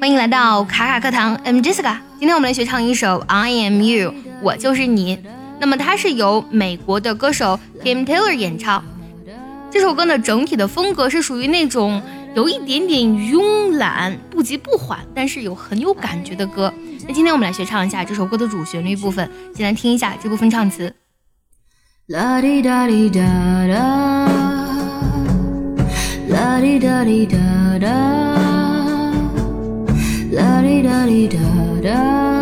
[0.00, 1.98] 欢迎来到卡卡课堂，I'm Jessica。
[2.18, 4.10] 今天我们来学唱一首《I Am You》，
[4.42, 5.20] 我就是你。
[5.60, 8.84] 那么它是由美国的歌手 Tim Taylor 演唱。
[9.70, 12.02] 这首歌呢，整体的风格是属于那种
[12.34, 16.74] 有一点点慵懒、不急不缓，但是有很有感觉的歌。
[17.06, 20.92] 那今天我们来学唱一下这首歌的主旋律部分，先来听一下这部分唱词。
[22.08, 23.20] 啦滴哒滴哒
[23.68, 24.28] 哒，
[26.30, 27.38] 啦滴哒滴哒
[27.80, 28.25] 哒。
[31.04, 31.38] リラ
[31.82, 32.35] ラ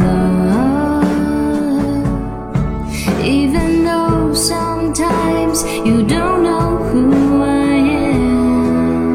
[0.00, 1.04] love.
[3.20, 7.76] Even though sometimes you don't know who I
[8.14, 9.14] am,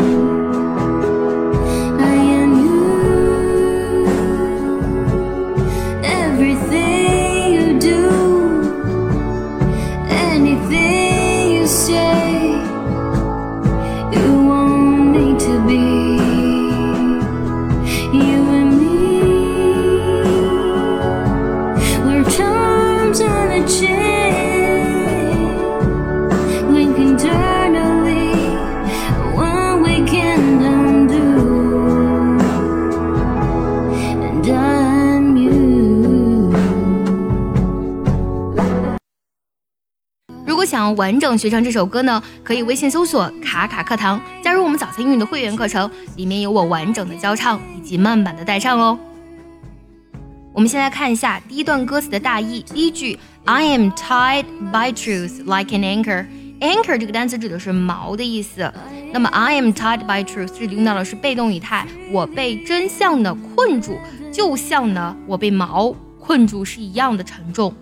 [2.39, 2.81] am you
[6.03, 7.53] Everything
[11.89, 12.54] you。
[40.93, 48.99] 完整学唱这首歌呢，可以微信搜索“卡卡课堂”，加入我们早餐英语的会员课程，里面有我完整的教唱以及慢版的代唱哦。
[50.53, 52.61] 我们先来看一下第一段歌词的大意。
[52.61, 56.25] 第一句，I am tied by truth like an anchor。
[56.61, 58.71] anchor 这个单词指的是锚的意思。
[59.11, 63.97] 那么 I am tied by truth 这里用到的是被动语态，我被真相呢困住，
[64.31, 67.73] 就像呢我被锚困住是一样的沉重。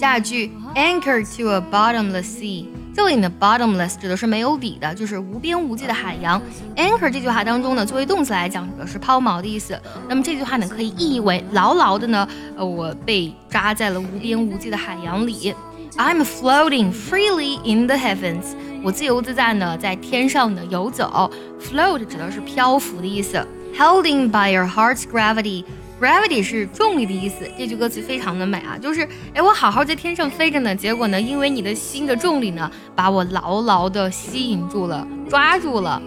[0.00, 2.66] 下句 anchor to a bottomless sea。
[2.94, 6.40] 这里呢，bottomless 指的是没有底的，就是无边无际的海洋。
[6.76, 9.78] anchor 这句话当中呢，作为动词来讲，指的是抛锚的意思。
[10.08, 12.26] 那么这句话呢，可以意译为牢牢的呢，
[12.56, 15.54] 呃，我被扎在了无边无际的海洋里。
[15.98, 21.30] I'm floating freely in the heavens，我自由自在呢，在天上呢游走。
[21.60, 23.46] float 指的是漂浮的意思。
[23.78, 25.64] Holding by your heart's gravity。
[26.00, 36.02] Gravity 是重力的意思，这句歌词非常的美啊，就是哎，我好好在天上飞着呢，结果呢，因为你的心的重力呢，把我牢牢的吸引住了，抓住了。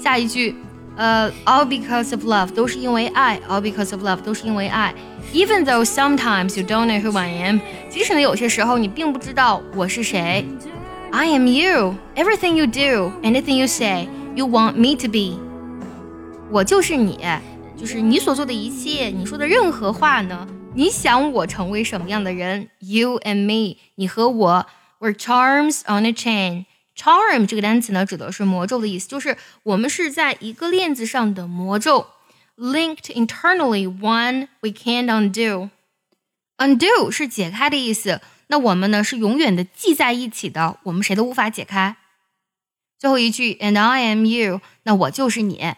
[0.00, 0.54] 下一句，
[0.96, 4.94] 呃，All because of love 都是因为爱，All because of love 都是因为爱。
[5.34, 7.58] Even though sometimes you don't know who I am，
[7.90, 10.46] 即使呢有些时候你并不知道我是谁。
[11.10, 15.40] I am you, everything you do, anything you say, you want me to be。
[16.52, 17.18] 我就是你。
[17.81, 20.47] 就是你所做的一切，你说的任何话呢？
[20.75, 24.67] 你想我成为什么样的人？You and me，你和我
[24.99, 26.65] ，we're charms on a chain。
[26.95, 32.05] charm 这个单词呢，指的是魔咒的意思，就是我们是在一个链子上的魔咒。
[32.55, 35.71] Linked internally, one we can't undo。
[36.57, 38.21] undo 是解开的意思。
[38.49, 41.97] 那我们呢是永远的系在一起的，我们谁都无法解开。
[42.99, 45.73] 最后一句，And I am you，那我就是你。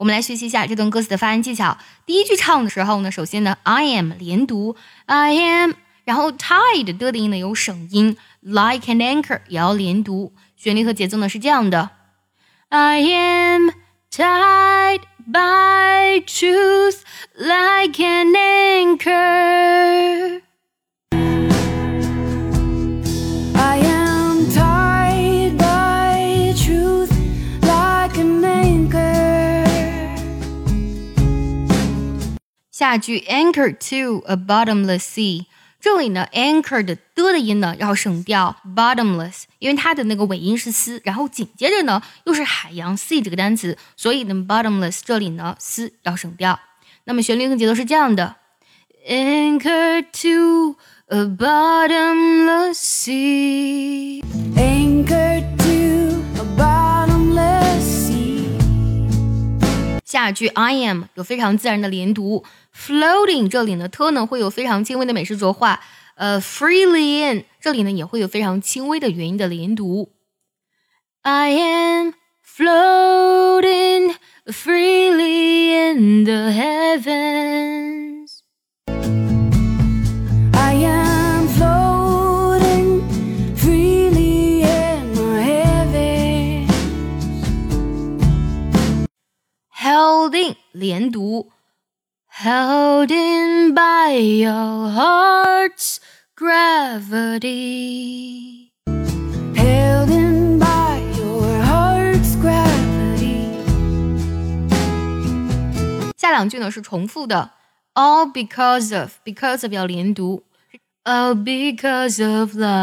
[0.00, 1.76] 我们来学习一下这段歌词的发音技巧。
[2.06, 4.74] 第一句唱的时候呢，首先呢，I am 连读
[5.04, 5.72] ，I am，
[6.04, 10.32] 然后 tied 的音呢有省音，like an anchor 也要连读。
[10.56, 11.90] 旋律和节奏呢是这样的
[12.70, 13.72] ：I am
[14.10, 17.00] tied by truth
[17.36, 18.32] like an
[18.96, 20.29] anchor。
[32.80, 35.44] 下句 anchor to a bottomless sea，
[35.78, 46.58] 这里呢 anchor 的的的音呢要省掉 bottomless，因为它的那个尾音是 s，然后紧接着呢又是海洋 sea 这个单词，所以呢 bottomless 这里呢 s 要省掉。
[47.04, 48.36] 那么旋律跟节奏是这样的
[49.06, 50.76] ：anchor to
[51.08, 53.69] a bottomless sea。
[60.10, 62.44] 下句 I am 有非常自然的连读
[62.76, 65.78] ，floating 这里呢，t 呢会有非常轻微的美式浊化，
[66.16, 70.10] 呃，freely in 这里呢也会有非常轻微的元音的连读。
[71.22, 72.14] I am
[72.44, 74.16] floating
[74.46, 77.19] freely in the heaven.
[90.79, 91.51] 连读，
[92.31, 95.99] held in by your heart's
[96.35, 97.81] gravity.
[99.55, 103.61] Held in by your heart's gravity.
[106.17, 107.51] 下两句呢是重复的，
[107.93, 110.43] all because of because of 要连读，
[111.03, 112.75] all because of love,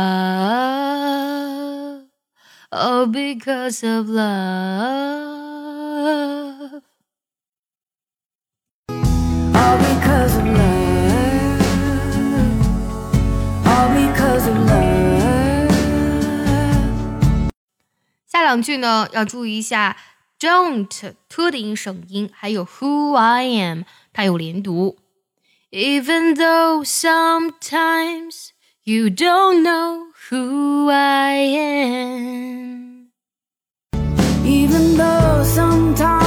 [2.70, 5.62] all because of love.
[18.27, 19.98] 下两句呢要注意一下
[20.39, 23.83] ，don't to 的音省音，还有 who I am
[24.13, 24.98] 它有连读。
[25.71, 28.50] Even though sometimes
[28.83, 33.10] you don't know who I am.
[34.45, 36.26] Even though sometimes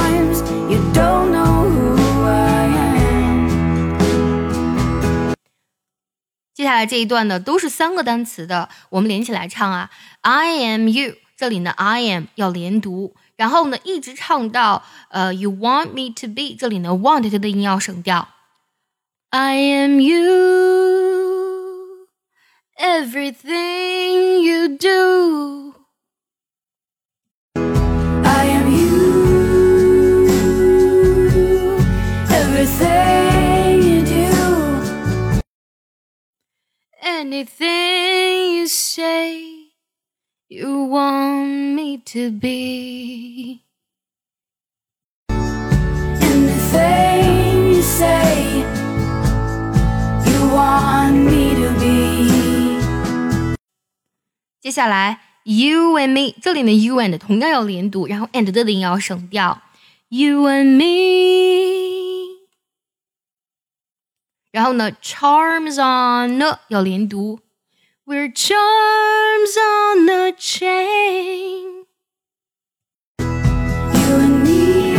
[6.85, 9.89] 这一段呢都是三个单词的，我们连起来唱啊。
[10.21, 18.29] I am you，这里呢 I am 要连读，然后呢一直唱到呃 You want me to be，这里呢 want 它的音要省掉。
[19.29, 22.07] I am you
[22.77, 23.80] everything
[40.50, 43.62] you want me to be.
[46.20, 48.64] Anything you say.
[50.24, 51.86] You want me to be.
[54.60, 59.62] 接下来 you and me 这里呢 you and 同样要连读，然后 and 的音要省掉。
[60.08, 60.84] You and me，
[64.52, 66.38] 然后呢 charms on
[66.68, 67.40] 要连读。
[68.04, 71.84] We're charms on a chain。
[73.18, 74.94] You and me.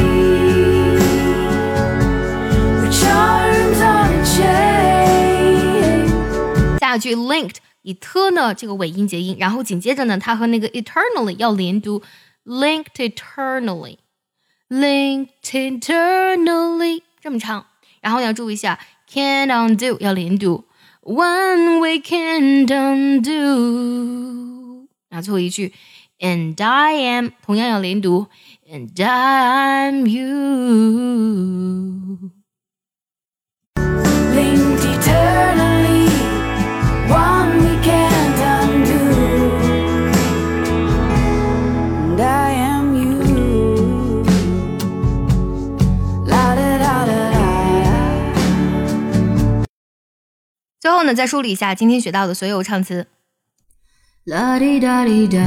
[2.81, 6.09] We're charms on a chain.
[6.79, 12.03] 下句 linked 以 t 呢这个尾音结音，然后紧接着呢，它和那个 eternally 要连读，
[12.45, 17.65] linked eternally，linked eternally 这么唱。
[18.01, 18.79] 然后要注意一下，
[19.09, 20.65] can't undo 要连读
[21.01, 24.07] ，one we can't undo。
[25.09, 25.73] 然后最后一句，
[26.19, 28.27] and I am 同样要连读，
[28.69, 30.37] and I'm you。
[51.04, 53.06] 呢，再梳理一下今天学到的所有唱词。
[54.24, 55.38] 啦哒哒，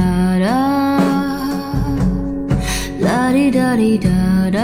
[3.00, 3.76] 啦哒
[4.50, 4.60] 哒，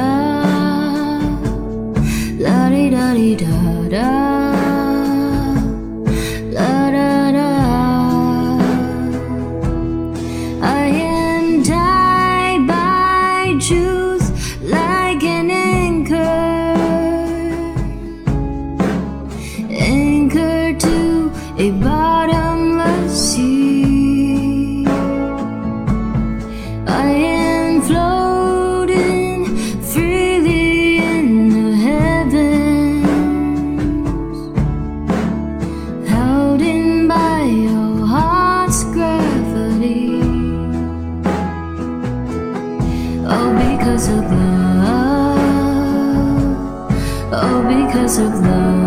[2.41, 4.22] 啦哒哒哒。
[21.63, 24.85] A bottomless sea.
[26.89, 29.45] I am floating
[29.93, 31.27] freely in
[31.57, 33.19] the heavens,
[36.11, 40.21] held in by your heart's gravity.
[43.33, 44.25] All oh, because of
[44.83, 45.39] love.
[47.33, 48.82] All because of love.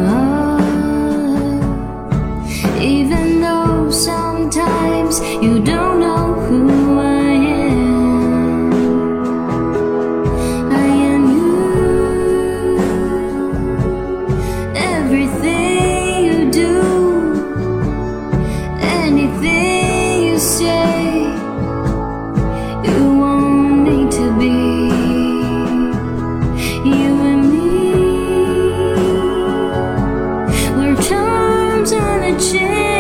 [32.38, 32.94] 只